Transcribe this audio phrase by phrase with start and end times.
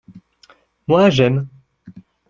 [0.87, 1.47] Moi, j’aime.